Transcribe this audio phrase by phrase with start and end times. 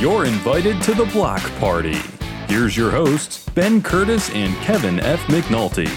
[0.00, 1.98] You're invited to the block party.
[2.48, 5.20] Here's your hosts, Ben Curtis and Kevin F.
[5.26, 5.90] McNulty.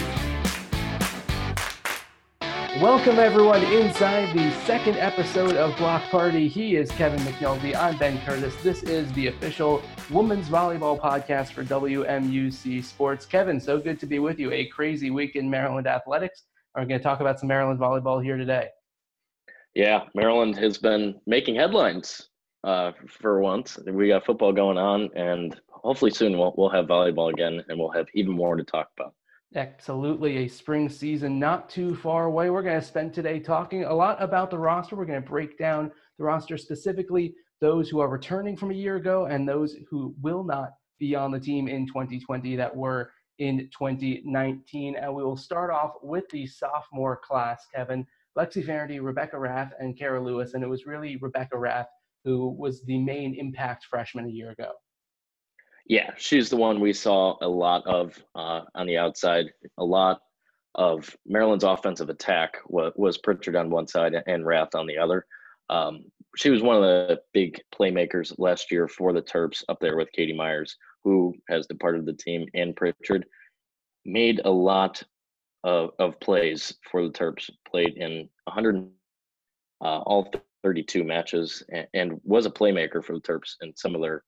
[2.82, 6.50] Welcome, everyone, inside the second episode of Block Party.
[6.50, 7.76] He is Kevin McNulty.
[7.76, 8.54] I'm Ben Curtis.
[8.62, 9.82] This is the official
[10.12, 13.26] women's volleyball podcast for WMUC Sports.
[13.26, 14.52] Kevin, so good to be with you.
[14.52, 16.44] A crazy week in Maryland athletics.
[16.76, 18.68] We're going to talk about some Maryland volleyball here today.
[19.76, 22.28] Yeah, Maryland has been making headlines
[22.64, 23.78] uh, for once.
[23.86, 27.92] We got football going on, and hopefully soon we'll we'll have volleyball again, and we'll
[27.92, 29.14] have even more to talk about.
[29.56, 32.50] Absolutely, a spring season not too far away.
[32.50, 34.96] We're going to spend today talking a lot about the roster.
[34.96, 38.96] We're going to break down the roster specifically, those who are returning from a year
[38.96, 43.70] ago and those who will not be on the team in 2020 that were in
[43.78, 44.96] 2019.
[44.96, 48.06] And we will start off with the sophomore class, Kevin.
[48.36, 50.56] Lexi Faherty, Rebecca Rath, and Kara Lewis.
[50.56, 51.88] And it was really Rebecca Rath
[52.24, 54.72] who was the main impact freshman a year ago.
[55.86, 59.48] Yeah, she's the one we saw a lot of uh, on the outside.
[59.78, 60.22] A lot
[60.76, 65.26] of Maryland's offensive attack was, Pritchard on one side and Rath on the other.
[65.70, 69.98] Um, she was one of the big playmakers last year for the Terps up there
[69.98, 73.26] with Katie Myers, who has departed the team, and Pritchard
[74.06, 75.02] made a lot
[75.64, 78.90] of, of plays for the Terps, played in 100,
[79.82, 80.32] uh, all
[80.64, 84.24] 32 matches, and, and was a playmaker for the Terps in some of their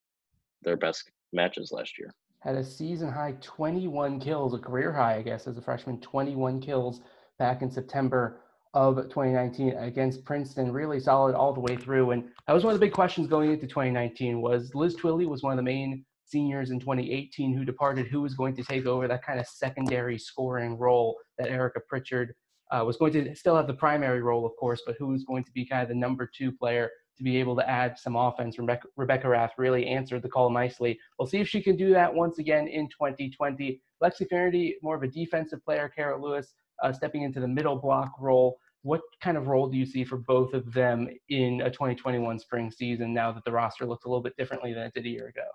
[0.61, 2.11] their best matches last year.
[2.41, 6.61] Had a season high 21 kills, a career high, I guess, as a freshman, 21
[6.61, 7.01] kills
[7.39, 8.41] back in September
[8.73, 10.71] of 2019 against Princeton.
[10.71, 12.11] Really solid all the way through.
[12.11, 15.43] And that was one of the big questions going into 2019 was Liz Twilley was
[15.43, 18.07] one of the main seniors in 2018 who departed.
[18.07, 22.35] Who was going to take over that kind of secondary scoring role that Erika Pritchard
[22.71, 25.43] uh, was going to still have the primary role, of course, but who was going
[25.43, 28.57] to be kind of the number two player to be able to add some offense.
[28.59, 30.99] Rebecca, Rebecca Rath really answered the call nicely.
[31.17, 33.81] We'll see if she can do that once again in 2020.
[34.03, 35.91] Lexi Faherty, more of a defensive player.
[35.93, 38.57] Kara Lewis uh, stepping into the middle block role.
[38.81, 42.69] What kind of role do you see for both of them in a 2021 spring
[42.69, 45.27] season now that the roster looks a little bit differently than it did a year
[45.27, 45.47] ago?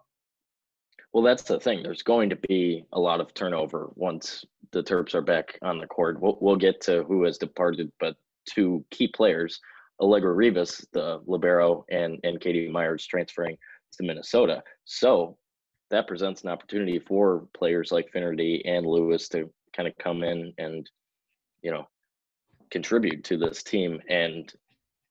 [1.13, 1.83] Well, that's the thing.
[1.83, 5.87] There's going to be a lot of turnover once the Terps are back on the
[5.87, 6.21] court.
[6.21, 8.17] We'll, we'll get to who has departed, but
[8.47, 9.61] two key players
[10.01, 13.57] Allegra Rivas, the libero, and and Katie Myers transferring
[13.93, 14.63] to Minnesota.
[14.85, 15.37] So
[15.91, 20.53] that presents an opportunity for players like Faherty and Lewis to kind of come in
[20.59, 20.89] and
[21.63, 21.87] you know
[22.71, 24.01] contribute to this team.
[24.09, 24.51] And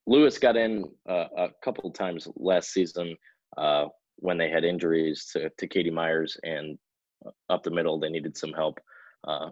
[0.07, 3.15] Lewis got in uh, a couple times last season
[3.57, 3.85] uh,
[4.19, 6.77] when they had injuries to, to Katie Myers and
[7.25, 8.79] uh, up the middle they needed some help
[9.27, 9.49] uh,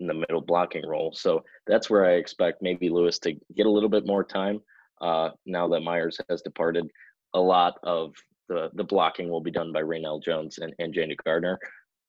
[0.00, 1.12] in the middle blocking role.
[1.14, 4.60] So that's where I expect maybe Lewis to get a little bit more time
[5.00, 6.90] uh, now that Myers has departed.
[7.34, 8.14] A lot of
[8.48, 11.58] the, the blocking will be done by Raynell Jones and, and Jada Gardner,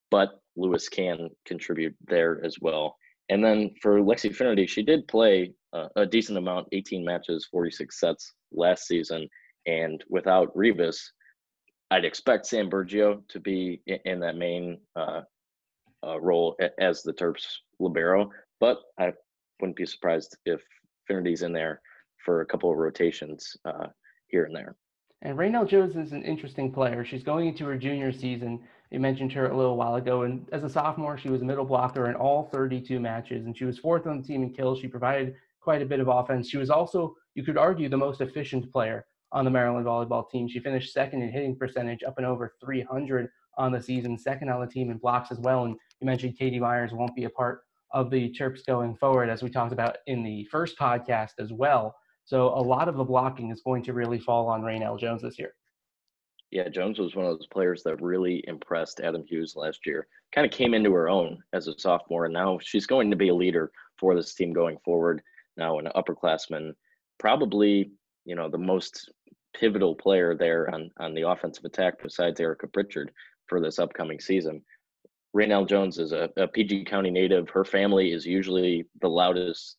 [0.09, 2.95] but Lewis can contribute there as well.
[3.29, 7.99] And then for Lexi Faherty, she did play uh, a decent amount, 18 matches, 46
[7.99, 9.27] sets last season.
[9.67, 11.11] And without Rivas,
[11.91, 15.21] I'd expect Sam Bergio to be in, that main uh,
[16.07, 17.45] uh, role as the Terps
[17.79, 18.31] libero,
[18.61, 19.11] but I
[19.59, 20.63] wouldn't be surprised if
[21.09, 21.81] Faherty's in there
[22.23, 23.87] for a couple of rotations uh,
[24.27, 24.77] here and there.
[25.21, 27.03] And Raynell Jones is an interesting player.
[27.03, 28.61] She's going into her junior season.
[28.89, 30.23] You mentioned her a little while ago.
[30.23, 33.65] And as a sophomore, she was a middle blocker in all 32 matches, and she
[33.65, 34.79] was fourth on the team in kills.
[34.79, 36.49] She provided quite a bit of offense.
[36.49, 40.47] She was also, you could argue, the most efficient player on the Maryland volleyball team.
[40.47, 44.61] She finished second in hitting percentage, up and over 300 on the season, second on
[44.61, 45.65] the team in blocks as well.
[45.65, 47.61] And you mentioned Katie Myers won't be a part
[47.91, 51.95] of the Terps going forward, as we talked about in the first podcast as well.
[52.25, 55.37] So a lot of the blocking is going to really fall on Raynell Jones this
[55.37, 55.53] year.
[56.51, 60.07] Yeah, Jones was one of those players that really impressed Adam Hughes last year.
[60.33, 63.29] Kind of came into her own as a sophomore, and now she's going to be
[63.29, 65.21] a leader for this team going forward.
[65.55, 66.73] Now, an upperclassman,
[67.19, 67.91] probably
[68.25, 69.09] you know the most
[69.59, 73.11] pivotal player there on on the offensive attack besides Erika Pritchard
[73.47, 74.61] for this upcoming season.
[75.35, 77.49] Raynell Jones is a, a PG County native.
[77.49, 79.77] Her family is usually the loudest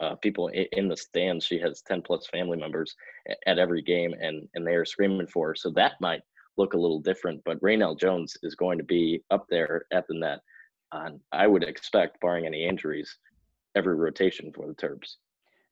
[0.00, 1.44] uh, people in the stands.
[1.44, 2.94] She has 10 plus family members
[3.46, 5.54] at every game, and, and they are screaming for her.
[5.54, 6.22] So that might
[6.56, 10.14] look a little different, but Raynell Jones is going to be up there at the
[10.14, 10.40] net.
[10.92, 13.16] And I would expect, barring any injuries,
[13.74, 15.16] every rotation for the Terps.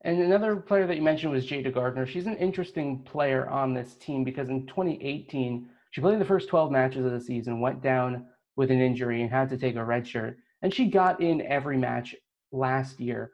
[0.03, 2.07] And another player that you mentioned was Jada Gardner.
[2.07, 6.71] She's an interesting player on this team because in 2018, she played the first 12
[6.71, 8.25] matches of the season, went down
[8.55, 10.37] with an injury, and had to take a red shirt.
[10.61, 12.15] And she got in every match
[12.51, 13.31] last year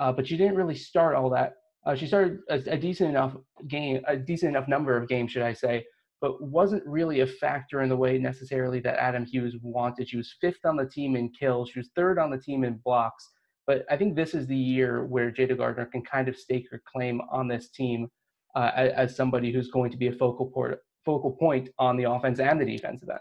[0.00, 1.56] uh, but she didn't really start all that.
[1.86, 3.36] Uh, she started a, a, decent enough
[3.68, 5.84] game, a decent enough number of games, should I say,
[6.20, 10.08] but wasn't really a factor in the way necessarily that Adam Hughes wanted.
[10.08, 12.80] She was fifth on the team in kills, she was third on the team in
[12.84, 13.28] blocks.
[13.66, 16.82] But I think this is the year where Jada Gardner can kind of stake her
[16.90, 18.08] claim on this team
[18.54, 22.40] uh, as, somebody who's going to be a focal, port, focal point on the offense
[22.40, 23.18] and the defensive end.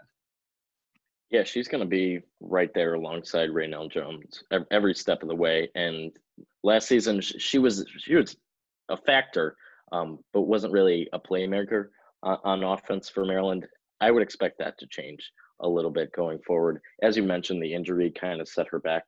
[1.30, 5.70] Yeah, she's going to be right there alongside Raynell Jones every step of the way.
[5.76, 6.12] And
[6.64, 8.36] last season, she was she was
[8.90, 9.56] a factor,
[9.92, 11.90] um, but wasn't really a playmaker
[12.24, 13.68] on offense for Maryland.
[14.02, 15.32] I would expect that to change
[15.62, 16.82] a little bit going forward.
[17.04, 19.04] As you mentioned, the injury kind of set her back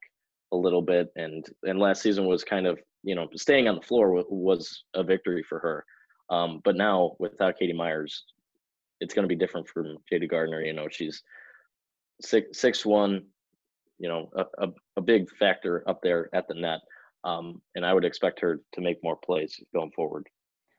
[0.52, 3.82] a little bit, and and last season was kind of you know staying on the
[3.82, 5.84] floor was a victory for her.
[6.30, 8.24] Um, but now without Katie Myers,
[9.00, 10.62] it's going to be different from Jada Gardner.
[10.62, 11.22] You know, she's
[12.20, 13.24] six six one,
[13.98, 16.80] you know, a, a, a big factor up there at the net.
[17.24, 20.28] Um, and I would expect her to make more plays going forward.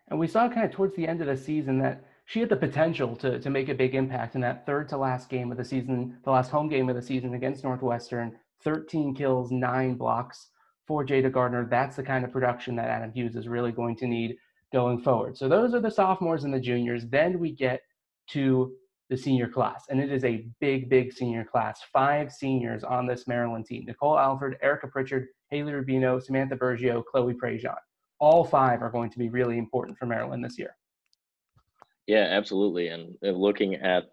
[0.09, 2.55] And we saw kind of towards the end of the season that she had the
[2.55, 5.63] potential to, to make a big impact in that third to last game of the
[5.63, 8.37] season, the last home game of the season against Northwestern.
[8.63, 10.49] 13 kills, nine blocks
[10.87, 11.67] for Jada Gardner.
[11.69, 14.35] That's the kind of production that Adam Hughes is really going to need
[14.71, 15.37] going forward.
[15.37, 17.05] So those are the sophomores and the juniors.
[17.07, 17.81] Then we get
[18.31, 18.73] to
[19.09, 21.81] the senior class, and it is a big, big senior class.
[21.91, 27.33] Five seniors on this Maryland team Nicole Alford, Erika Pritchard, Haley Rubino, Samantha Bergio, Chloe
[27.33, 27.75] Prejean.
[28.19, 30.75] All five are going to be really important for Maryland this year.
[32.07, 32.87] Yeah, absolutely.
[32.87, 34.05] And looking at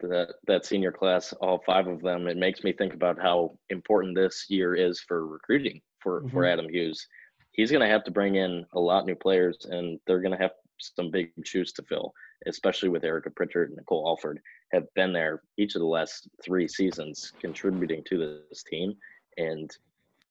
[0.00, 4.14] that that senior class, all five of them, it makes me think about how important
[4.14, 6.30] this year is for recruiting for mm-hmm.
[6.30, 7.06] for Adam Hughes.
[7.52, 10.42] He's going to have to bring in a lot new players, and they're going to
[10.42, 12.12] have some big shoes to fill,
[12.46, 14.40] especially with Erika Pritchard and Nicole Alford
[14.72, 18.94] have been there each of the last three seasons, contributing to this team.
[19.36, 19.70] And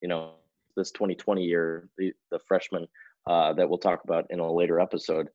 [0.01, 0.31] you know,
[0.75, 2.87] this 2020 year, the the freshmen
[3.27, 5.29] uh, that we'll talk about in a later episode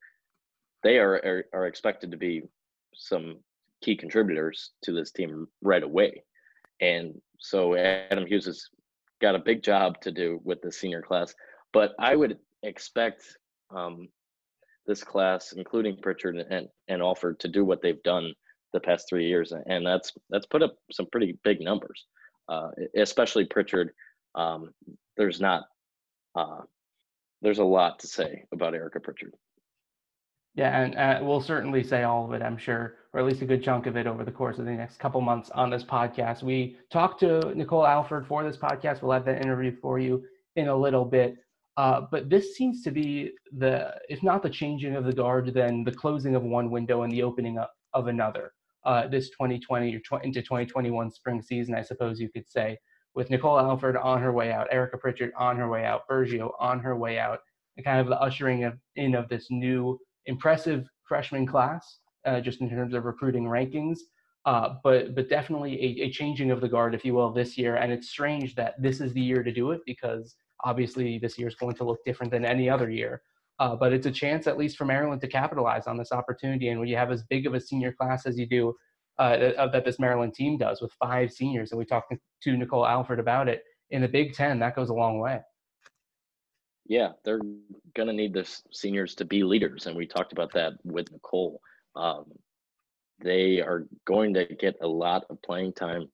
[0.85, 2.43] they are, are, are expected to be
[2.94, 3.38] some
[3.84, 6.25] key contributors to this team right away.
[6.81, 8.69] And so Adam Hughes has
[9.20, 11.34] got a big job to do with the senior class.
[11.72, 13.22] But I would expect
[13.70, 14.08] um,
[14.86, 18.32] this class, including Pritchard and, and Alford, to do what they've done
[18.72, 22.06] the past three years, and that's that's put up some pretty big numbers.
[22.48, 23.90] Uh, especially Pritchard.
[24.34, 24.70] Um,
[25.16, 25.62] there's not
[26.34, 26.62] uh,
[27.40, 29.32] there's a lot to say about Erika Pritchard.
[30.54, 33.46] Yeah, and uh, we'll certainly say all of it, I'm sure, or at least a
[33.46, 36.44] good chunk of it over the course of the next couple months on this podcast.
[36.44, 39.02] We talked to Nicole Alford for this podcast.
[39.02, 40.22] We'll have that interview for you
[40.54, 41.36] in a little bit.
[41.76, 45.82] Uh, but this seems to be the, if not the changing of the guard, then
[45.82, 48.52] the closing of one window and the opening up of another.
[48.84, 52.78] Uh, this 2020 or tw- into 2021 spring season, I suppose you could say,
[53.16, 56.78] with Nicole Alford on her way out, Erika Pritchard on her way out, Bergio on
[56.78, 57.40] her way out,
[57.76, 62.61] and kind of the ushering of, in of this new impressive freshman class, uh, just
[62.61, 63.99] in terms of recruiting rankings.
[64.47, 67.76] Uh, but but definitely a, a, changing of the guard, if you will, this year.
[67.76, 71.49] And it's strange that this is the year to do it because obviously this year
[71.49, 73.23] is going to look different than any other year.
[73.59, 76.69] Uh, but it's a chance, at least for Maryland, to capitalize on this opportunity.
[76.69, 78.75] And when you have as big of a senior class as you do,
[79.19, 82.12] uh, that this Maryland team does with five seniors, and we talked
[82.43, 85.41] to Nicole Alford about it in the Big Ten, that goes a long way.
[86.87, 87.41] Yeah, they're
[87.95, 91.61] going to need the seniors to be leaders, and we talked about that with Nicole.
[91.97, 92.25] Um,
[93.23, 96.09] they are going to get a lot of playing time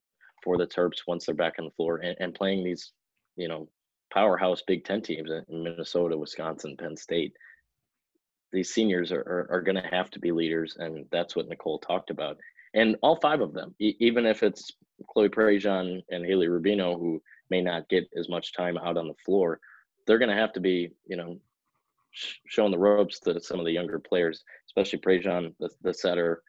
[0.45, 2.93] for the Terps once they're back on the floor and, and playing these,
[3.37, 3.69] you know,
[4.13, 7.33] powerhouse Big Ten teams in Minnesota, Wisconsin, Penn State.
[8.53, 11.79] These seniors are, are, are going to have to be leaders, and that's what Nicole
[11.79, 12.39] talked about.
[12.75, 14.73] And all five of them, e- even if it's
[15.09, 19.15] Chloe Prejean and Haley Rubino, who may not get as much time out on the
[19.25, 19.61] floor,
[20.11, 21.39] they're going to have to be, you know,
[22.11, 26.43] sh- showing the ropes to some of the younger players, especially Prejean, the, the setter.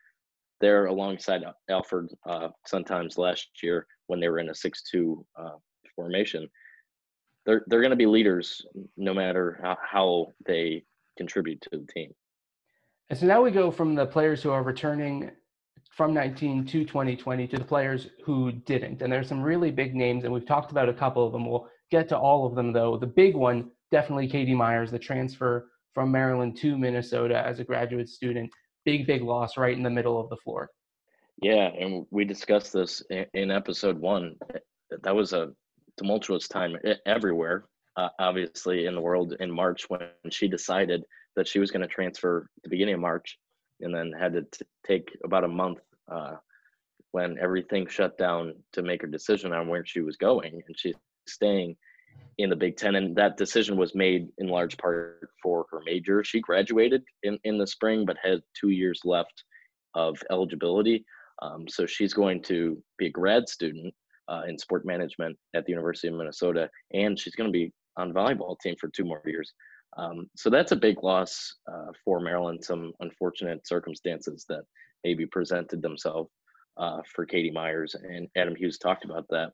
[0.60, 5.58] They're alongside Alford uh, sometimes last year when they were in a six-two uh,
[5.96, 6.50] formation.
[7.46, 8.66] They're they're going to be leaders
[8.98, 10.84] no matter how, how they
[11.16, 12.12] contribute to the team.
[13.12, 15.30] And so now we go from the players who are returning
[15.92, 19.02] from 19 to 2020 to the players who didn't.
[19.02, 21.50] And there's some really big names, and we've talked about a couple of them.
[21.50, 22.98] We'll get to all of them though.
[22.98, 28.10] The big one, definitely Katie Myers, the transfer from Maryland to Minnesota as a graduate
[28.10, 28.50] student.
[28.86, 30.70] Big, big loss right in the middle of the floor.
[31.42, 34.36] Yeah, and we discussed this in episode one.
[35.04, 35.52] That was a
[35.98, 37.66] tumultuous time everywhere,
[37.98, 41.04] uh, obviously, in the world in March when she decided
[41.36, 43.38] that she was going to transfer the beginning of March
[43.82, 45.80] and then had to t- take about a month
[46.12, 46.36] uh,
[47.12, 50.62] when everything shut down to make her decision on where she was going.
[50.66, 50.96] And she's
[51.28, 51.76] staying
[52.38, 56.24] in the Big Ten, and that decision was made in large part for her major.
[56.24, 59.44] She graduated in, in the spring, but had two years left
[59.94, 61.06] of eligibility.
[61.42, 63.94] Um, so she's going to be a grad student
[64.28, 68.14] uh, in sport management at the University of Minnesota, and she's going to be on
[68.14, 69.54] volleyball team for two more years.
[69.98, 72.64] Um, so that's a big loss uh, for Maryland.
[72.64, 74.64] Some unfortunate circumstances that
[75.04, 76.30] maybe presented themselves
[76.78, 79.52] uh, for Katie Myers, and Adam Hughes talked about that.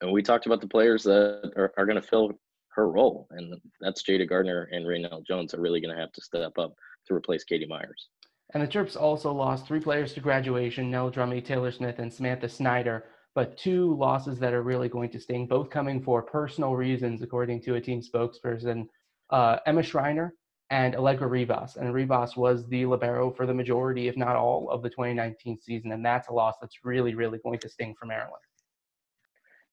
[0.00, 2.32] And we talked about the players that are, are going to fill
[2.74, 6.22] her role, and that's Jada Gardner and Raynell Jones are really going to have to
[6.22, 6.72] step up
[7.06, 8.08] to replace Katie Myers.
[8.54, 12.48] And the Terps also lost three players to graduation: Nell Drummy, Taylor Smith, and Samantha
[12.48, 17.22] Snyder but two losses that are really going to sting, both coming for personal reasons,
[17.22, 18.86] according to a team spokesperson.
[19.32, 20.34] Uh, Emma Schreiner
[20.70, 21.76] and Allegra Rivas.
[21.76, 25.92] And Rivas was the libero for the majority, if not all, of the 2019 season.
[25.92, 28.42] And that's a loss that's really, really going to sting for Maryland.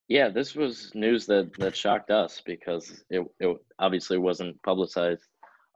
[0.07, 5.27] Yeah, this was news that, that shocked us because it, it obviously wasn't publicized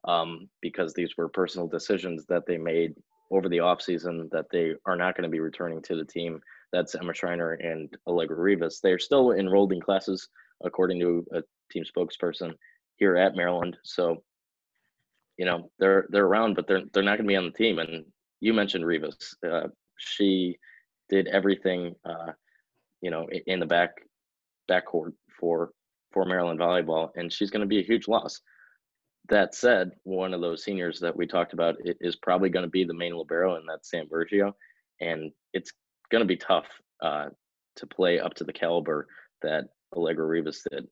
[0.05, 2.95] um, because these were personal decisions that they made
[3.31, 6.41] over the offseason that they are not going to be returning to the team
[6.73, 8.79] that's Emma Schreiner and Allegra Rivas.
[8.81, 10.27] They're still enrolled in classes,
[10.65, 12.53] according to a team spokesperson
[13.03, 13.75] here at Maryland.
[13.83, 14.23] So,
[15.37, 17.79] you know, they're they're around, but they're they're not going to be on the team.
[17.79, 18.05] And
[18.39, 19.35] you mentioned Rivas.
[19.45, 19.67] Uh,
[19.97, 20.57] she
[21.09, 22.31] did everything, uh,
[23.01, 23.91] you know, in the back
[24.71, 25.71] backcourt for
[26.13, 28.39] for Maryland volleyball, and she's going to be a huge loss.
[29.27, 32.85] That said, one of those seniors that we talked about is probably going to be
[32.85, 34.53] the main libero, and that's Sam Bergio.
[35.01, 35.71] And it's
[36.09, 36.67] going to be tough
[37.01, 37.27] uh,
[37.75, 39.07] to play up to the caliber
[39.41, 40.87] that Allegra Rivas did.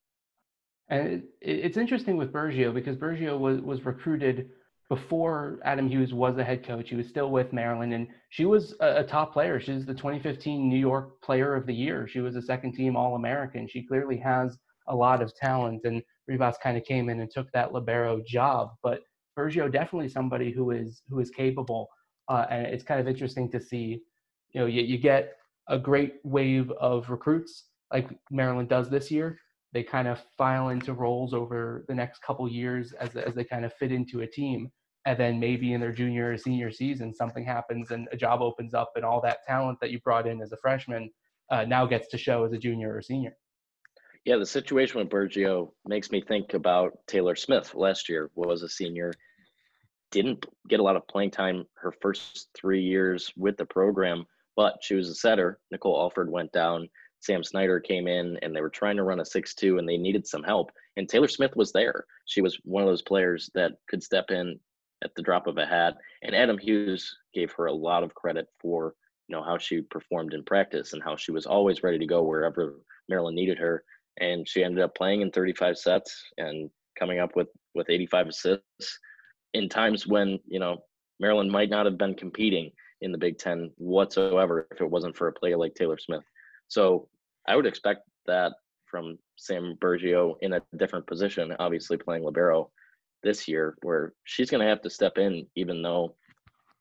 [0.91, 4.49] And it, it's interesting with Bergio because Bergio was, was recruited
[4.89, 6.89] before Adam Hughes was the head coach.
[6.89, 9.57] He was still with Maryland, and she was a, a top player.
[9.57, 12.09] She's the 2015 New York Player of the Year.
[12.09, 13.69] She was a second team All American.
[13.69, 14.57] She clearly has
[14.89, 18.71] a lot of talent, and Rivas kind of came in and took that libero job.
[18.83, 18.99] But
[19.39, 21.87] Bergio definitely somebody who is who is capable,
[22.27, 24.01] uh, and it's kind of interesting to see
[24.51, 25.37] you know you, you get
[25.69, 29.39] a great wave of recruits like Maryland does this year.
[29.73, 33.65] They kind of file into roles over the next couple years as as they kind
[33.65, 34.71] of fit into a team,
[35.05, 38.73] and then maybe in their junior or senior season something happens and a job opens
[38.73, 41.09] up, and all that talent that you brought in as a freshman
[41.51, 43.35] uh, now gets to show as a junior or senior.
[44.25, 47.73] Yeah, the situation with Bergio makes me think about Taylor Smith.
[47.73, 49.11] Last year was a senior,
[50.11, 54.25] didn't get a lot of playing time her first three years with the program
[54.55, 55.59] but she was a setter.
[55.71, 56.89] Nicole Alford went down.
[57.21, 59.97] Sam Snyder came in and they were trying to run a 6 2 and they
[59.97, 60.71] needed some help.
[60.97, 62.05] And Taylor Smith was there.
[62.25, 64.59] She was one of those players that could step in
[65.03, 65.95] at the drop of a hat.
[66.23, 68.95] And Adam Hughes gave her a lot of credit for
[69.27, 72.23] you know how she performed in practice and how she was always ready to go
[72.23, 73.83] wherever Maryland needed her.
[74.19, 78.99] And she ended up playing in 35 sets and coming up with with 85 assists
[79.53, 80.83] in times when you know
[81.19, 85.27] Maryland might not have been competing in the Big Ten whatsoever if it wasn't for
[85.27, 86.23] a player like Taylor Smith.
[86.71, 87.09] So
[87.49, 88.53] I would expect that
[88.85, 92.71] from Sam Bergio in a different position, obviously playing libero
[93.23, 96.15] this year, where she's going to have to step in, even though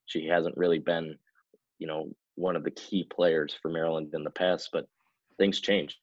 [0.06, 1.16] she hasn't really been,
[1.80, 4.68] you know, one of the key players for Maryland in the past.
[4.73, 4.87] But
[5.38, 5.99] things changed.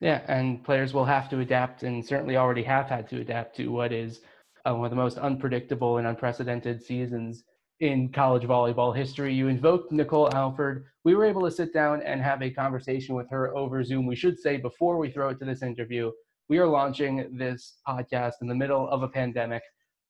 [0.00, 3.68] Yeah, and players will have to adapt, and certainly already have had to adapt to
[3.68, 4.22] what is
[4.64, 7.44] uh, one of the most unpredictable and unprecedented seasons
[7.80, 9.34] in college volleyball history.
[9.34, 10.84] You invoked Nicole Alford.
[11.04, 14.06] We were able to sit down and have a conversation with her over Zoom.
[14.06, 16.10] We should say before we throw it to this interview,
[16.48, 19.62] we are launching this podcast in the middle of a pandemic.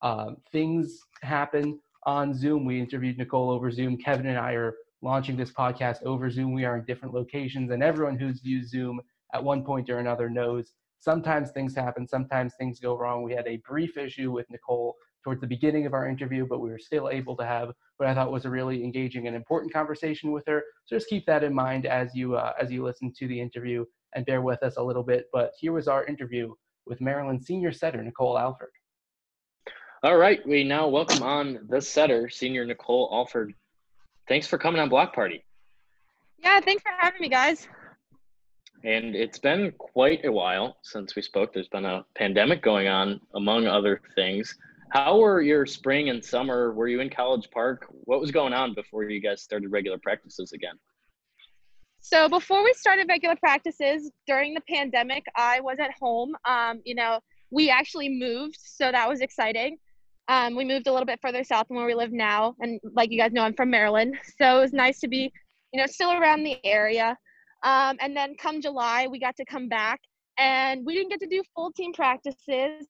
[0.03, 2.65] Uh, things happen on Zoom.
[2.65, 3.97] We interviewed Nicole over Zoom.
[3.97, 6.53] Kevin and I are launching this podcast over Zoom.
[6.53, 9.00] We are in different locations, and everyone who's used Zoom
[9.33, 13.23] at one point or another knows sometimes things happen, sometimes things go wrong.
[13.23, 16.71] We had a brief issue with Nicole towards the beginning of our interview, but we
[16.71, 20.33] were still able to have what I thought was a really engaging and important conversation
[20.33, 20.62] with her.
[20.87, 23.85] So just keep that in mind as you uh, as you listen to the interview
[24.15, 25.27] and bear with us a little bit.
[25.33, 26.55] But here was our interview
[26.87, 28.71] with Maryland senior setter Nicole Alford.
[30.03, 33.53] All right, we now welcome on the setter, senior Nicole Alford.
[34.29, 35.45] Thanks for coming on Block Party.
[36.39, 37.69] Yeah, thanks for having me, guys.
[38.83, 41.53] And it's been quite a while since we spoke.
[41.53, 44.57] There's been a pandemic going on, among other things.
[44.90, 46.73] How were your spring and summer?
[46.73, 47.87] Were you in College Park?
[47.90, 50.75] What was going on before you guys started regular practices again?
[52.00, 56.35] So before we started regular practices during the pandemic, I was at home.
[56.44, 57.20] Um, you know,
[57.52, 59.76] we actually moved, so that was exciting.
[60.26, 63.12] Um, we moved a little bit further south than where we live now, and like
[63.12, 65.32] you guys know, I'm from Maryland, so it was nice to be,
[65.73, 67.16] you know, still around the area.
[67.62, 70.00] Um, and then come July, we got to come back,
[70.37, 72.87] and we didn't get to do full team practices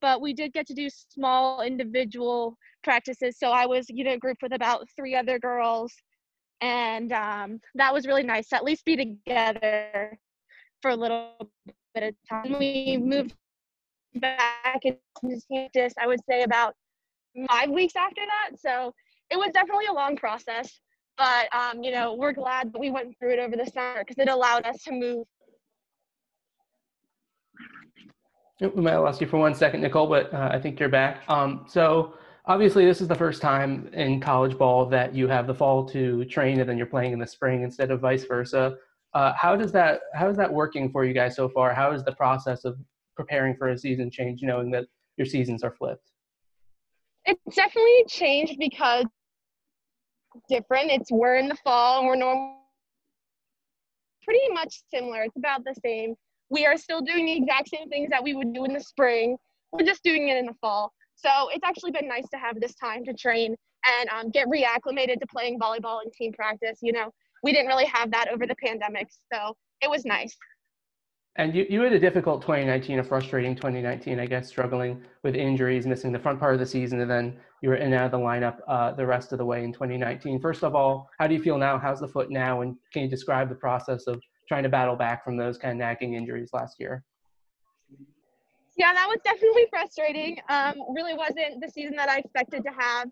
[0.00, 3.36] but we did get to do small individual practices.
[3.38, 5.92] So I was, you know, grouped with about three other girls,
[6.60, 10.18] and um, that was really nice to at least be together
[10.82, 11.32] for a little
[11.94, 12.58] bit of time.
[12.58, 13.34] We moved
[14.16, 16.74] back into campus, I would say about
[17.48, 18.58] five weeks after that.
[18.58, 18.92] So
[19.30, 20.80] it was definitely a long process,
[21.16, 24.18] but um, you know, we're glad that we went through it over the summer because
[24.18, 25.26] it allowed us to move.
[28.60, 31.22] We might have lost you for one second, Nicole, but uh, I think you're back.
[31.28, 32.14] Um, so
[32.46, 36.24] obviously, this is the first time in college ball that you have the fall to
[36.24, 38.76] train, and then you're playing in the spring instead of vice versa.
[39.14, 41.72] Uh, how does that how is that working for you guys so far?
[41.72, 42.78] How is the process of
[43.16, 44.86] preparing for a season change, knowing that
[45.16, 46.10] your seasons are flipped?
[47.26, 49.04] It's definitely changed because
[50.48, 50.90] different.
[50.90, 52.56] It's we're in the fall and we're normal
[54.24, 55.22] pretty much similar.
[55.22, 56.14] It's about the same.
[56.50, 59.36] We are still doing the exact same things that we would do in the spring.
[59.72, 60.92] We're just doing it in the fall.
[61.16, 65.20] So it's actually been nice to have this time to train and um, get reacclimated
[65.20, 66.78] to playing volleyball and team practice.
[66.80, 67.10] You know,
[67.42, 70.36] we didn't really have that over the pandemic, so it was nice.
[71.36, 75.86] And you, you had a difficult 2019, a frustrating 2019, I guess, struggling with injuries,
[75.86, 78.10] missing the front part of the season, and then you were in and out of
[78.10, 80.40] the lineup uh, the rest of the way in 2019.
[80.40, 81.78] First of all, how do you feel now?
[81.78, 82.62] How's the foot now?
[82.62, 85.78] And can you describe the process of trying to battle back from those kind of
[85.78, 87.04] nagging injuries last year?
[88.76, 90.38] Yeah, that was definitely frustrating.
[90.48, 93.08] Um, really wasn't the season that I expected to have.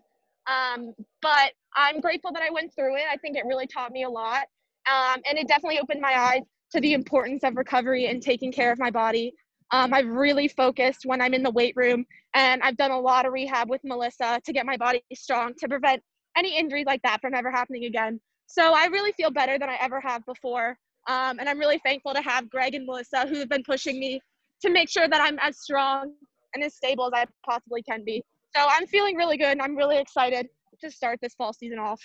[0.47, 3.03] Um, but I'm grateful that I went through it.
[3.11, 4.45] I think it really taught me a lot.
[4.89, 6.41] Um, and it definitely opened my eyes
[6.71, 9.33] to the importance of recovery and taking care of my body.
[9.71, 13.25] Um, I've really focused when I'm in the weight room, and I've done a lot
[13.25, 16.01] of rehab with Melissa to get my body strong to prevent
[16.37, 18.21] any injuries like that from ever happening again.
[18.45, 20.77] So I really feel better than I ever have before.
[21.07, 24.21] Um, and I'm really thankful to have Greg and Melissa who have been pushing me
[24.61, 26.13] to make sure that I'm as strong
[26.53, 28.23] and as stable as I possibly can be.
[28.55, 30.47] So I'm feeling really good and I'm really excited
[30.81, 32.01] to start this fall season off.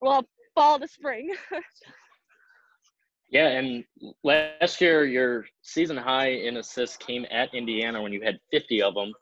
[0.00, 1.34] Well, fall to spring.
[3.32, 3.82] Yeah, and
[4.22, 8.94] last year your season high in assists came at Indiana when you had 50 of
[8.94, 9.14] them.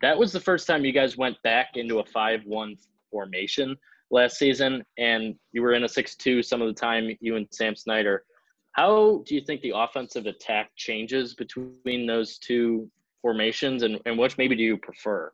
[0.00, 2.78] That was the first time you guys went back into a 5-1
[3.10, 3.76] formation
[4.10, 7.76] last season, and you were in a 6-2 some of the time, you and Sam
[7.76, 8.24] Snyder.
[8.72, 14.38] How do you think the offensive attack changes between those two formations, and, and which
[14.38, 15.32] maybe do you prefer?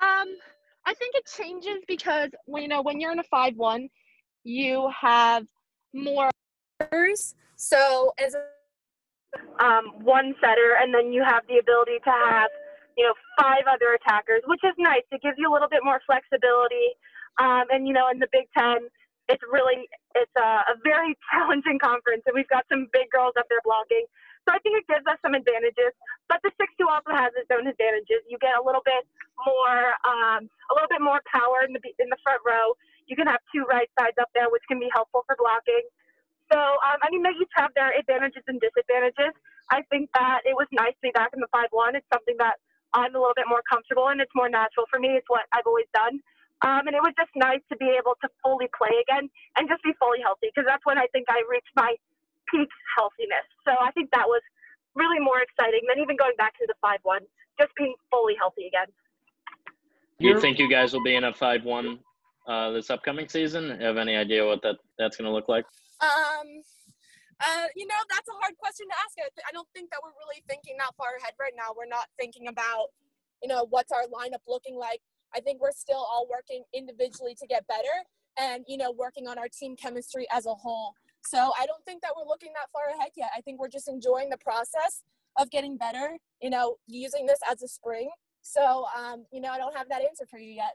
[0.00, 0.28] Um,
[0.86, 3.88] I think it changes because you know when you're in a five-one,
[4.44, 5.46] you have
[5.92, 6.30] more
[7.56, 12.50] so as a, um, one setter, and then you have the ability to have,
[12.96, 15.02] you know, five other attackers, which is nice.
[15.10, 16.94] It gives you a little bit more flexibility.
[17.38, 18.88] Um, and you know, in the Big Ten,
[19.28, 23.46] it's really it's a, a very challenging conference, and we've got some big girls up
[23.48, 24.06] there blocking.
[24.48, 25.94] So I think it gives us some advantages.
[26.26, 28.26] But the six-two also has its own advantages.
[28.26, 29.06] You get a little bit
[29.46, 32.74] more, um, a little bit more power in the in the front row.
[33.06, 35.86] You can have two right sides up there, which can be helpful for blocking.
[36.50, 39.32] So, um, I mean, they each have their advantages and disadvantages.
[39.70, 41.96] I think that it was nice to be back in the 5 1.
[41.96, 42.60] It's something that
[42.92, 44.20] I'm a little bit more comfortable in.
[44.20, 45.16] It's more natural for me.
[45.16, 46.20] It's what I've always done.
[46.62, 49.26] Um, and it was just nice to be able to fully play again
[49.58, 51.98] and just be fully healthy because that's when I think I reached my
[52.46, 53.46] peak healthiness.
[53.66, 54.42] So I think that was
[54.94, 57.20] really more exciting than even going back to the 5 1,
[57.58, 58.86] just being fully healthy again.
[60.18, 61.98] You think you guys will be in a 5 1
[62.46, 63.80] uh, this upcoming season?
[63.80, 65.64] Have any idea what that, that's going to look like?
[65.98, 66.62] Um,
[67.42, 69.18] uh, you know, that's a hard question to ask.
[69.18, 71.74] I don't think that we're really thinking that far ahead right now.
[71.74, 72.94] We're not thinking about,
[73.42, 75.02] you know, what's our lineup looking like.
[75.34, 78.04] I think we're still all working individually to get better
[78.38, 80.94] and, you know, working on our team chemistry as a whole.
[81.24, 83.30] So I don't think that we're looking that far ahead yet.
[83.36, 85.02] I think we're just enjoying the process
[85.38, 88.10] of getting better, you know, using this as a spring.
[88.42, 90.74] So, um, you know, I don't have that answer for you yet.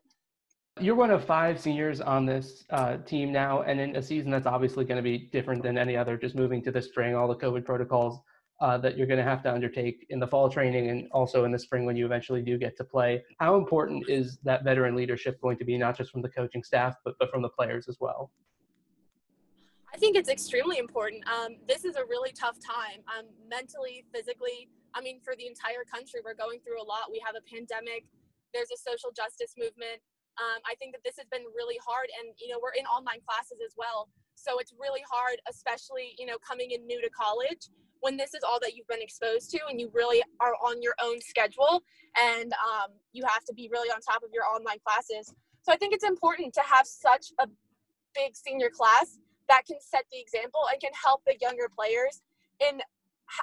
[0.80, 4.46] You're one of five seniors on this uh, team now, and in a season that's
[4.46, 7.36] obviously going to be different than any other, just moving to the spring, all the
[7.36, 8.20] COVID protocols
[8.60, 11.52] uh, that you're going to have to undertake in the fall training and also in
[11.52, 13.24] the spring when you eventually do get to play.
[13.40, 16.96] How important is that veteran leadership going to be, not just from the coaching staff,
[17.06, 18.32] but, but from the players as well?
[19.94, 21.24] I think it's extremely important.
[21.28, 24.70] Um, this is a really tough time, um, mentally, physically.
[24.94, 27.12] I mean, for the entire country, we're going through a lot.
[27.12, 28.06] We have a pandemic,
[28.54, 30.02] there's a social justice movement
[30.38, 33.22] um, I think that this has been really hard, and you know we're in online
[33.26, 37.74] classes as well, so it's really hard, especially you know coming in new to college
[38.02, 40.96] when this is all that you've been exposed to, and you really are on your
[41.04, 41.84] own schedule,
[42.18, 45.34] and um, you have to be really on top of your online classes.
[45.64, 47.48] So I think it's important to have such a
[48.16, 52.22] big senior class that can set the example and can help the younger players
[52.60, 52.80] in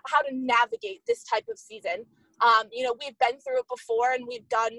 [0.05, 2.05] how to navigate this type of season.
[2.41, 4.73] Um, you know, we've been through it before and we've done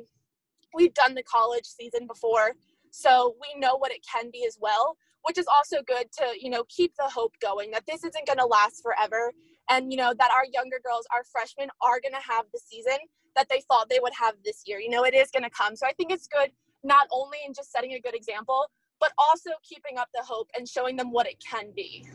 [0.74, 2.54] we've done the college season before.
[2.92, 6.50] So we know what it can be as well, which is also good to, you
[6.50, 9.32] know, keep the hope going that this isn't going to last forever
[9.70, 12.98] and you know that our younger girls, our freshmen are going to have the season
[13.36, 14.80] that they thought they would have this year.
[14.80, 15.76] You know, it is going to come.
[15.76, 16.52] So I think it's good
[16.84, 20.68] not only in just setting a good example, but also keeping up the hope and
[20.68, 22.08] showing them what it can be.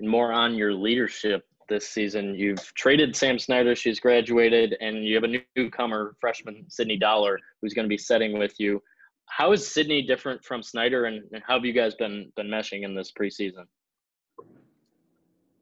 [0.00, 2.34] More on your leadership this season.
[2.34, 7.74] You've traded Sam Snyder, she's graduated, and you have a newcomer, freshman Sydney Dowler, who's
[7.74, 8.82] going to be setting with you.
[9.26, 12.82] How is Sydney different from Snyder, and, and how have you guys been been meshing
[12.82, 13.64] in this preseason?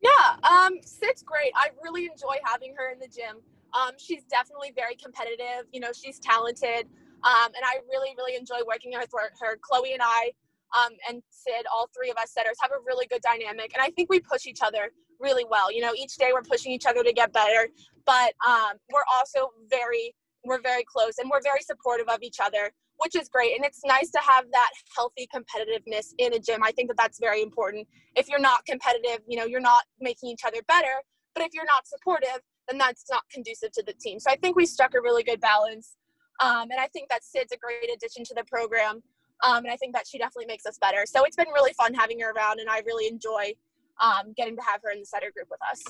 [0.01, 1.53] Yeah, um, Sid's great.
[1.57, 3.43] I really enjoy having her in the gym.
[3.75, 5.67] Um, she's definitely very competitive.
[5.73, 6.87] You know, she's talented.
[7.25, 9.31] Um, and I really, really enjoy working with her.
[9.41, 9.59] her.
[9.61, 10.33] Chloe and I
[10.77, 13.73] um, and Sid, all three of us setters, have a really good dynamic.
[13.75, 15.73] And I think we push each other really well.
[15.73, 17.69] You know, each day we're pushing each other to get better,
[18.05, 22.71] but um, we're also very, we're very close and we're very supportive of each other,
[22.99, 23.57] which is great.
[23.57, 26.63] And it's nice to have that healthy competitiveness in a gym.
[26.63, 27.89] I think that that's very important.
[28.17, 31.03] If you're not competitive, you know, you're not making each other better.
[31.35, 34.19] But if you're not supportive, then that's not conducive to the team.
[34.19, 35.97] So I think we struck a really good balance.
[36.41, 39.03] Um, and I think that Sid's a great addition to the program.
[39.45, 41.05] Um, and I think that she definitely makes us better.
[41.07, 43.53] So it's been really fun having her around, and I really enjoy
[44.01, 45.81] um, getting to have her in the setter group with us.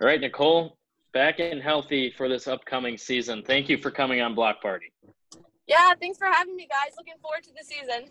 [0.00, 0.78] All right, Nicole,
[1.12, 3.42] back and healthy for this upcoming season.
[3.46, 4.92] Thank you for coming on Block Party.
[5.66, 6.94] Yeah, thanks for having me, guys.
[6.96, 8.10] Looking forward to the season.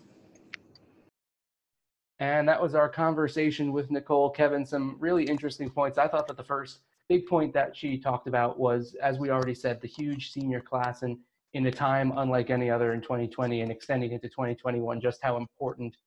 [2.19, 4.29] And that was our conversation with Nicole.
[4.29, 5.97] Kevin, some really interesting points.
[5.97, 9.55] I thought that the first big point that she talked about was, as we already
[9.55, 11.17] said, the huge senior class and
[11.53, 15.97] in a time unlike any other in 2020 and extending into 2021, just how important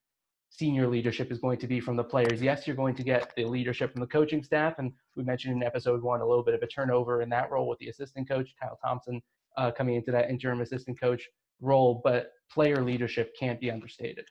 [0.48, 2.40] senior leadership is going to be from the players.
[2.40, 5.62] Yes, you're going to get the leadership from the coaching staff, and we mentioned in
[5.62, 8.54] episode one a little bit of a turnover in that role with the assistant coach,
[8.61, 9.20] Kyle Thompson,
[9.56, 11.28] uh, coming into that interim assistant coach
[11.60, 14.24] role, but player leadership can't be understated.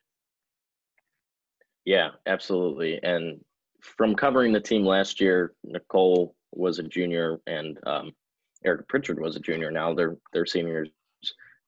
[1.86, 3.02] Yeah, absolutely.
[3.04, 3.42] And
[3.82, 8.12] from covering the team last year, Nicole was a junior and um,
[8.66, 9.72] Erika Pritchard was a junior.
[9.72, 10.90] Now they're they're seniors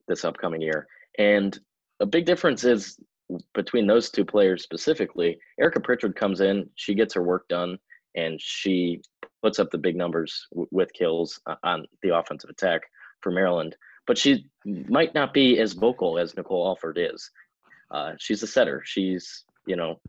[0.07, 0.87] this upcoming year.
[1.17, 1.57] And
[1.99, 2.97] a big difference is
[3.53, 5.37] between those two players specifically.
[5.59, 7.77] Erika Pritchard comes in, she gets her work done,
[8.15, 9.01] and she
[9.41, 12.81] puts up the big numbers w- with kills on the offensive attack
[13.25, 13.75] for Maryland.
[14.05, 17.31] But she might not be as vocal as Nicole Alford is.
[17.89, 18.83] Uh, she's a setter.
[18.85, 19.99] She's you know,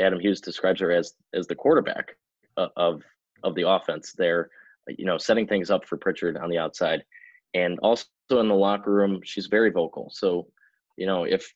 [0.00, 2.16] Adam Hughes describes her as as the quarterback
[2.56, 3.02] of
[3.42, 4.12] of the offense.
[4.12, 4.50] They're
[4.86, 7.04] you know setting things up for Pritchard on the outside,
[7.54, 10.10] and also in the locker room, she's very vocal.
[10.12, 10.48] So
[10.96, 11.52] you know if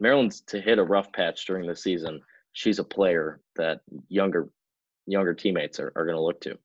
[0.00, 2.20] Maryland's to hit a rough patch during the season,
[2.52, 4.48] she's a player that younger
[5.06, 6.58] younger teammates are, are going to look to.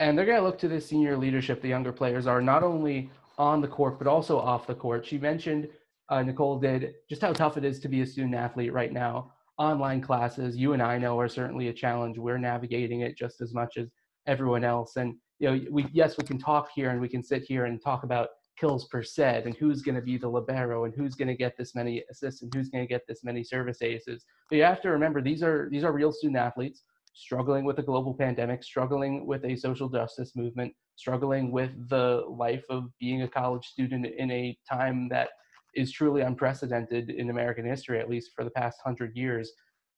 [0.00, 1.62] And they're going to look to the senior leadership.
[1.62, 5.06] The younger players are not only on the court but also off the court.
[5.06, 5.68] She mentioned
[6.08, 9.32] uh, Nicole did just how tough it is to be a student athlete right now
[9.58, 13.54] online classes you and i know are certainly a challenge we're navigating it just as
[13.54, 13.88] much as
[14.26, 17.42] everyone else and you know we yes we can talk here and we can sit
[17.42, 20.94] here and talk about kills per set and who's going to be the libero and
[20.94, 23.80] who's going to get this many assists and who's going to get this many service
[23.80, 26.82] aces but you have to remember these are these are real student athletes
[27.14, 32.64] struggling with a global pandemic struggling with a social justice movement struggling with the life
[32.70, 35.30] of being a college student in a time that
[35.74, 39.52] is truly unprecedented in American history, at least for the past hundred years,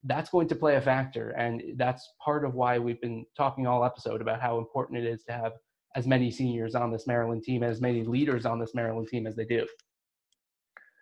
[0.05, 1.31] that's going to play a factor.
[1.31, 5.24] And that's part of why we've been talking all episode about how important it is
[5.24, 5.52] to have
[5.94, 9.37] as many seniors on this Maryland team, as many leaders on this Maryland team as
[9.37, 9.66] they do.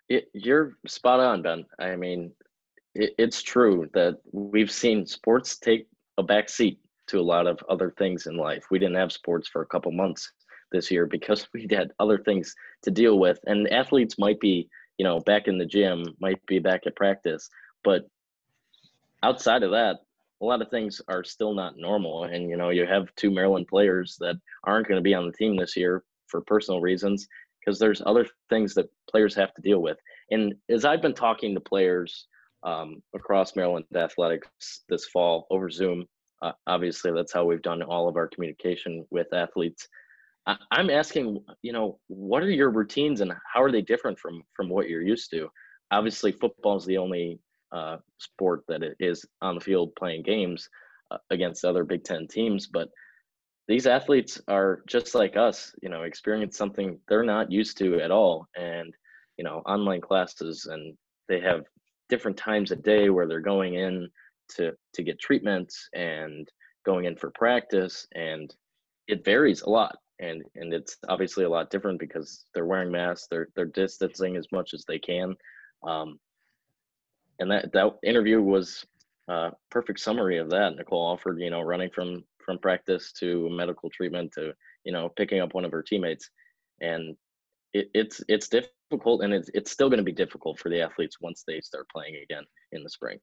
[0.09, 1.65] It, you're spot on, Ben.
[1.79, 2.31] I mean,
[2.93, 7.93] it, it's true that we've seen sports take a backseat to a lot of other
[7.97, 8.65] things in life.
[8.71, 10.31] We didn't have sports for a couple months
[10.71, 13.39] this year because we had other things to deal with.
[13.45, 17.49] And athletes might be, you know, back in the gym, might be back at practice,
[17.83, 18.07] but
[19.23, 19.97] outside of that,
[20.41, 22.25] a lot of things are still not normal.
[22.25, 25.33] And you know, you have two Maryland players that aren't going to be on the
[25.33, 27.27] team this year for personal reasons
[27.59, 29.97] because there's other things that players have to deal with.
[30.31, 32.27] And as I've been talking to players
[32.65, 36.05] um, across Maryland athletics this fall over Zoom,
[36.41, 39.87] uh, obviously that's how we've done all of our communication with athletes.
[40.45, 44.43] I, I'm asking, you know, what are your routines and how are they different from
[44.53, 45.49] from what you're used to?
[45.91, 47.39] Obviously, football is the only
[47.71, 50.67] uh, sport that is on the field playing games
[51.11, 52.89] uh, against other Big Ten teams, but
[53.67, 58.11] these athletes are just like us, you know, experience something they're not used to at
[58.11, 58.93] all, and
[59.37, 60.95] you know, online classes, and
[61.27, 61.65] they have
[62.09, 64.09] different times a day where they're going in
[64.49, 66.47] to to get treatments and
[66.85, 68.53] going in for practice and
[69.07, 69.97] it varies a lot.
[70.19, 74.47] And and it's obviously a lot different because they're wearing masks they're they're distancing as
[74.51, 75.35] much as they can.
[75.83, 76.19] Um,
[77.39, 78.85] and that that interview was
[79.27, 80.75] a perfect summary of that.
[80.75, 84.53] Nicole offered you know running from from practice to medical treatment to
[84.85, 86.29] you know picking up one of her teammates.
[86.79, 87.17] And
[87.73, 88.47] it, it's it's
[88.89, 91.87] difficult and it's, it's still going to be difficult for the athletes once they start
[91.89, 93.19] playing again in the spring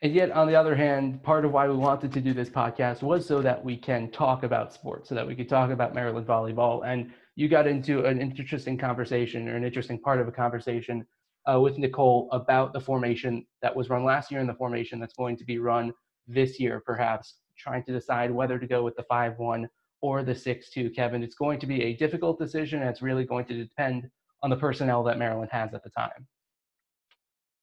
[0.00, 3.02] and yet, on the other hand, part of why we wanted to do this podcast
[3.02, 6.24] was so that we can talk about sports, so that we could talk about Maryland
[6.24, 6.86] volleyball.
[6.86, 11.04] And you got into an interesting conversation or an interesting part of a conversation
[11.52, 15.14] uh, with Nicole about the formation that was run last year and the formation that's
[15.14, 15.92] going to be run
[16.28, 19.68] this year, perhaps trying to decide whether to go with the 5 1
[20.00, 20.90] or the 6 2.
[20.90, 24.08] Kevin, it's going to be a difficult decision, and it's really going to depend
[24.42, 26.26] on the personnel that Maryland has at the time.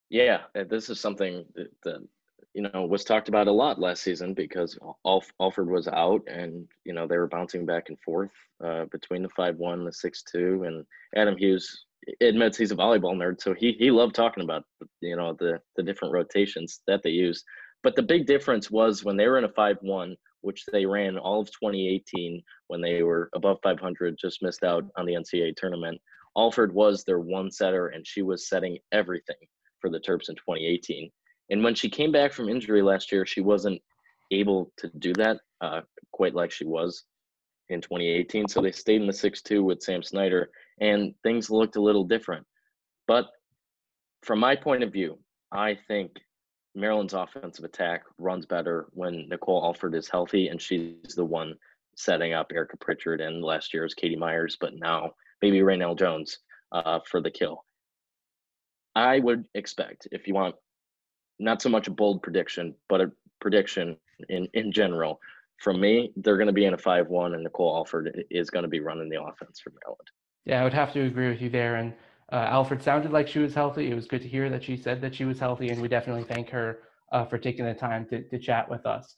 [0.10, 2.08] Yeah, this is something that, that
[2.54, 6.66] you know, was talked about a lot last season because Alf- Alford was out, and
[6.86, 8.32] you know they were bouncing back and forth
[8.64, 10.86] uh, between the five one, the six two, and
[11.16, 11.86] Adam Hughes
[12.22, 14.64] admits he's a volleyball nerd, so he he loved talking about
[15.02, 17.44] you know the the different rotations that they used.
[17.84, 21.18] But the big difference was when they were in a five one, which they ran
[21.18, 26.00] all of 2018 when they were above 500, just missed out on the NCAA tournament.
[26.38, 29.36] Alford was their one setter, and she was setting everything
[29.80, 31.12] for the Terps in 2018
[31.50, 33.82] and when she came back from injury last year, she wasn't
[34.32, 37.04] able to do that uh, quite like she was
[37.69, 38.48] in 2018.
[38.48, 40.50] So they stayed in the 6 2 with Sam Snyder,
[40.82, 42.45] and things looked a little different.
[43.08, 43.28] But
[44.24, 45.19] from my point of view,
[45.52, 46.19] I think
[46.74, 51.54] Maryland's offensive attack runs better when Nicole Alford is healthy, and she's the one
[51.95, 56.39] setting up Erika Pritchard and last year's Katie Myers, but now maybe Raynell Jones
[56.71, 57.63] uh, for the kill.
[58.95, 60.56] I would expect, if you want
[61.39, 63.98] not so much a bold prediction, but a prediction
[64.30, 65.19] in in general.
[65.62, 68.69] From me, they're going to be in a five-one, and Nicole Alford is going to
[68.69, 70.08] be running the offense for Maryland.
[70.45, 71.76] Yeah, I would have to agree with you there.
[71.76, 71.93] And
[72.32, 73.89] uh, Alford sounded like she was healthy.
[73.89, 76.24] It was good to hear that she said that she was healthy, and we definitely
[76.24, 76.80] thank her
[77.12, 79.15] uh, for taking the time to, to chat with us.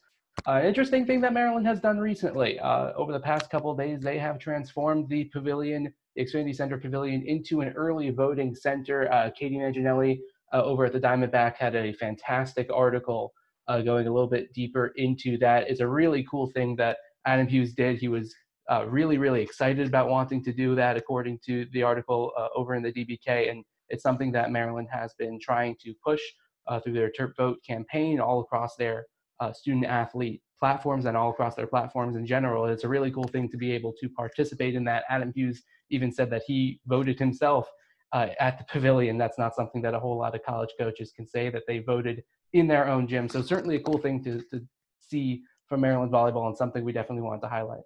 [0.48, 2.60] Uh, interesting thing that Maryland has done recently.
[2.60, 7.24] Uh, over the past couple days, they have transformed the pavilion, the Xfinity Center Pavilion,
[7.26, 9.12] into an early voting center.
[9.12, 10.20] Uh, Katie Manginelli
[10.54, 13.34] uh, over at the Diamondback had a fantastic article
[13.68, 15.70] uh, going a little bit deeper into that.
[15.70, 17.98] It's a really cool thing that Adam Hughes did.
[18.00, 18.34] He was
[18.72, 22.76] uh, really, really excited about wanting to do that, according to the article uh, over
[22.76, 23.52] in the DBK.
[23.52, 26.22] And it's something that Maryland has been trying to push
[26.68, 29.06] uh, through their Terp Vote campaign all across their
[29.54, 32.66] student athlete platforms and all across their platforms in general.
[32.66, 35.04] It's a really cool thing to be able to participate in that.
[35.10, 37.68] Adam Hughes even said that he voted himself
[38.14, 39.18] uh, at the pavilion.
[39.18, 42.24] That's not something that a whole lot of college coaches can say that they voted
[42.54, 43.28] in their own gym.
[43.28, 44.66] So certainly a cool thing to, to
[45.00, 47.82] see from Maryland volleyball and something we definitely want to highlight.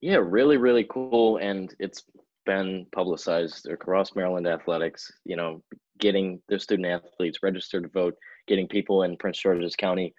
[0.00, 1.38] Yeah, really, really cool.
[1.38, 2.04] And it's
[2.46, 5.62] been publicized across Maryland athletics, you know,
[5.98, 8.14] getting their student athletes registered to vote,
[8.46, 10.14] getting people in Prince George's County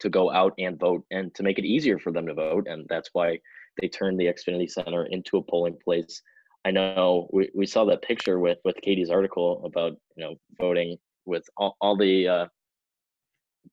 [0.00, 2.66] to go out and vote and to make it easier for them to vote.
[2.68, 3.38] And that's why
[3.80, 6.22] they turned the Xfinity Center into a polling place
[6.64, 10.96] I know we, we saw that picture with with Katie's article about you know voting
[11.26, 12.46] with all, all the uh,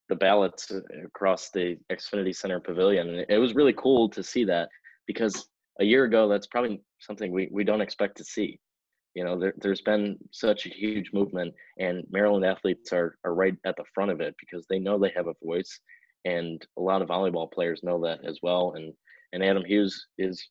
[0.09, 0.71] the ballots
[1.05, 4.69] across the Xfinity Center Pavilion, and it was really cool to see that
[5.07, 5.47] because
[5.79, 8.59] a year ago that's probably something we, we don't expect to see.
[9.15, 13.55] You know, there, there's been such a huge movement, and Maryland athletes are are right
[13.65, 15.79] at the front of it because they know they have a voice,
[16.25, 18.73] and a lot of volleyball players know that as well.
[18.75, 18.93] And
[19.33, 20.45] and Adam Hughes is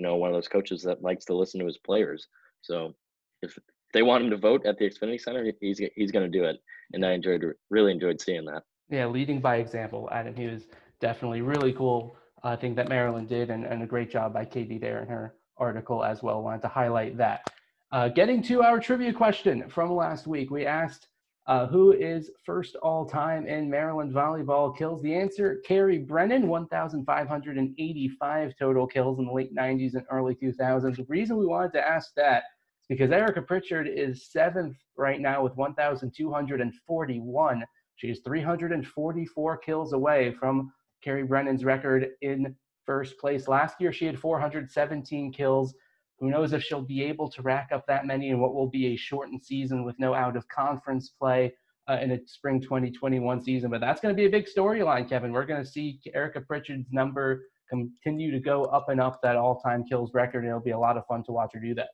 [0.00, 2.26] you know, one of those coaches that likes to listen to his players.
[2.62, 2.94] So
[3.42, 3.58] if
[3.92, 6.56] they want him to vote at the Xfinity Center, he's he's going to do it.
[6.94, 8.62] And I enjoyed really enjoyed seeing that.
[8.88, 10.68] Yeah, leading by example, Adam he was
[11.00, 14.78] definitely really cool uh, thing that Maryland did, and, and a great job by Katie
[14.78, 16.42] there in her article as well.
[16.42, 17.50] Wanted to highlight that.
[17.92, 21.08] Uh, getting to our trivia question from last week, we asked
[21.50, 25.02] uh, who is first all time in Maryland volleyball kills?
[25.02, 30.94] The answer Carrie Brennan, 1,585 total kills in the late 90s and early 2000s.
[30.94, 32.44] The reason we wanted to ask that
[32.82, 37.64] is because Erika Pritchard is seventh right now with 1,241.
[37.96, 42.54] She is 344 kills away from Carrie Brennan's record in
[42.86, 43.48] first place.
[43.48, 45.74] Last year, she had 417 kills.
[46.20, 48.88] Who knows if she'll be able to rack up that many in what will be
[48.88, 51.54] a shortened season with no out of conference play
[51.88, 53.70] uh, in a spring 2021 season.
[53.70, 55.32] But that's going to be a big storyline, Kevin.
[55.32, 59.60] We're going to see Erika Pritchard's number continue to go up and up that all
[59.60, 61.88] time kills record, and it'll be a lot of fun to watch her do that.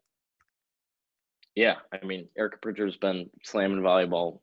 [1.54, 4.40] Yeah, I mean, Erika Pritchard's been slamming volleyball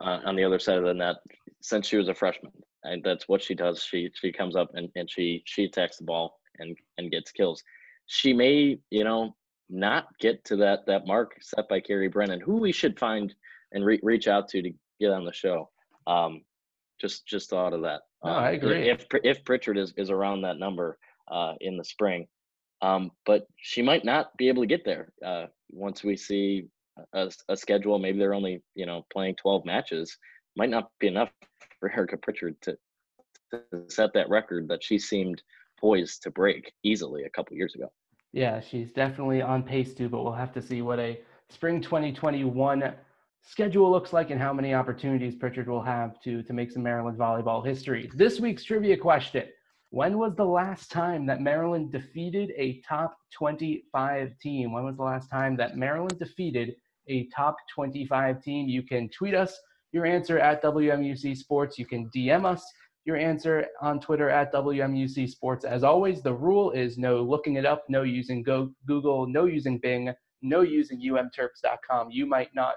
[0.00, 1.16] uh, on the other side of the net
[1.60, 2.52] since she was a freshman.
[2.82, 3.82] And that's what she does.
[3.82, 7.62] She she comes up and, and she she attacks the ball and and gets kills.
[8.06, 9.34] She may, you know,
[9.70, 13.34] not get to that that mark set by Carrie Brennan, who we should find
[13.72, 15.70] and re- reach out to to get on the show.
[16.06, 16.42] Um,
[17.00, 18.02] just just thought of that.
[18.24, 18.90] No, um, I agree.
[18.90, 20.98] If if Pritchard is is around that number
[21.30, 22.26] uh, in the spring,
[22.82, 26.68] um, but she might not be able to get there uh, once we see
[27.12, 27.98] a, a, schedule.
[27.98, 30.16] Maybe they're only you know playing 12 matches.
[30.56, 31.30] Might not be enough
[31.80, 32.76] for Erika Pritchard to,
[33.52, 35.42] to set that record that she seemed
[35.80, 37.90] poised to break easily a couple years ago.
[38.32, 42.94] Yeah, she's definitely on pace to, but we'll have to see what a spring 2021
[43.42, 47.18] schedule looks like and how many opportunities Pritchard will have to, to make some Maryland
[47.18, 48.10] volleyball history.
[48.14, 49.44] This week's trivia question
[49.90, 54.72] When was the last time that Maryland defeated a top 25 team?
[54.72, 56.74] When was the last time that Maryland defeated
[57.08, 58.68] a top 25 team?
[58.68, 59.56] You can tweet us
[59.92, 61.78] your answer at WMUC Sports.
[61.78, 62.64] You can DM us
[63.04, 65.64] your answer on Twitter at WMUC Sports.
[65.64, 69.78] As always, the rule is no looking it up, no using Go- Google, no using
[69.78, 70.12] Bing,
[70.42, 72.10] no using umterps.com.
[72.10, 72.74] You might not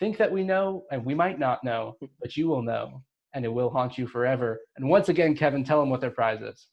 [0.00, 3.02] think that we know, and we might not know, but you will know,
[3.34, 4.60] and it will haunt you forever.
[4.76, 6.66] And once again, Kevin, tell them what their prize is.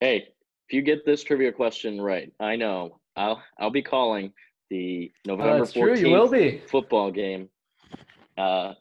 [0.00, 0.28] Hey,
[0.68, 4.32] if you get this trivia question right, I know I'll I'll be calling
[4.70, 7.48] the November fourteenth football game
[8.38, 8.72] uh,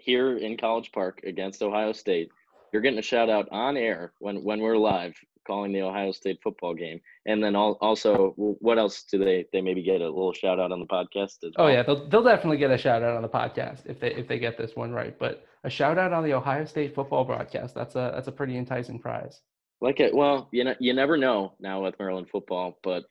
[0.00, 2.30] here in College Park against Ohio State.
[2.72, 5.14] You're getting a shout out on air when when we're live
[5.46, 7.00] calling the Ohio State football game.
[7.26, 10.80] And then also, what else do they they maybe get a little shout out on
[10.80, 11.42] the podcast?
[11.44, 11.66] As oh, well?
[11.66, 14.28] Oh yeah, they'll they'll definitely get a shout out on the podcast if they if
[14.28, 15.18] they get this one right.
[15.18, 18.56] But a shout out on the Ohio State football broadcast that's a that's a pretty
[18.56, 19.40] enticing prize.
[19.80, 23.04] Like it, well, you know, you never know now with Maryland football, but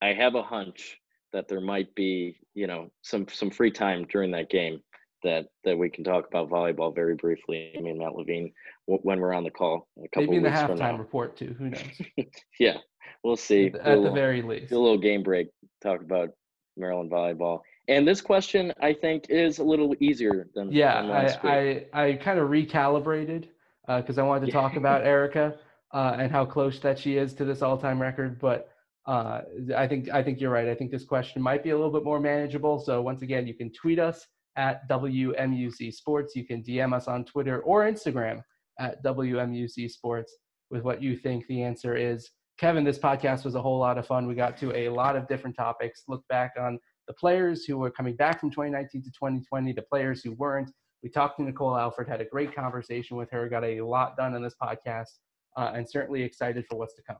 [0.00, 0.98] I have a hunch
[1.32, 4.80] that there might be, you know, some some free time during that game
[5.22, 7.72] that that we can talk about volleyball very briefly.
[7.76, 8.52] I mean, Matt Levine
[8.86, 11.54] when we're on the call a couple maybe in the halftime report too.
[11.58, 11.82] Who knows?
[12.60, 12.78] yeah,
[13.22, 13.66] we'll see.
[13.66, 15.48] At, the, at the very least, a little game break.
[15.82, 16.30] Talk about
[16.76, 17.60] Maryland volleyball.
[17.88, 21.02] And this question, I think, is a little easier than yeah.
[21.02, 23.48] Than I, I, I kind of recalibrated
[23.86, 25.54] because uh, I wanted to talk about Erika
[25.92, 28.70] uh, and how close that she is to this all-time record, but.
[29.06, 29.40] Uh,
[29.74, 30.68] I think I think you're right.
[30.68, 32.78] I think this question might be a little bit more manageable.
[32.78, 34.26] So once again, you can tweet us
[34.58, 36.34] at WMUC Sports.
[36.36, 38.42] You can DM us on Twitter or Instagram
[38.78, 40.36] at WMUC Sports
[40.70, 42.28] with what you think the answer is.
[42.58, 44.26] Kevin, this podcast was a whole lot of fun.
[44.26, 46.02] We got to a lot of different topics.
[46.08, 50.22] Look back on the players who were coming back from 2019 to 2020, the players
[50.22, 50.70] who weren't.
[51.04, 54.34] We talked to Nicole Alford, had a great conversation with her, got a lot done
[54.34, 55.06] in this podcast,
[55.56, 57.18] uh, and certainly excited for what's to come.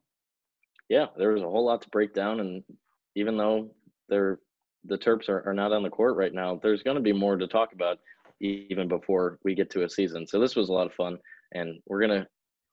[0.88, 2.64] Yeah, there was a whole lot to break down, and
[3.14, 3.70] even though
[4.08, 4.40] they're
[4.88, 7.36] the Terps are, are not on the court right now, there's going to be more
[7.36, 7.98] to talk about
[8.40, 10.26] even before we get to a season.
[10.26, 11.18] So this was a lot of fun,
[11.52, 12.26] and we're going to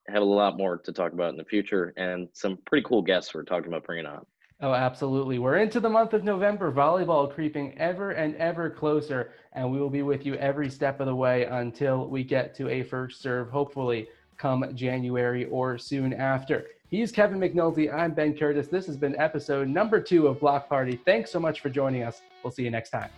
[0.07, 3.33] have a lot more to talk about in the future and some pretty cool guests
[3.33, 4.25] we're talking about bringing on.
[4.61, 5.37] Oh, absolutely.
[5.37, 9.89] We're into the month of November, volleyball creeping ever and ever closer, and we will
[9.89, 13.49] be with you every step of the way until we get to a first serve,
[13.49, 16.67] hopefully come January or soon after.
[16.95, 17.93] He's Kevin McNulty.
[17.93, 18.69] I'm Ben Curtis.
[18.69, 20.97] This has been episode number two of Block Party.
[21.03, 22.21] Thanks so much for joining us.
[22.41, 23.09] We'll see you next time.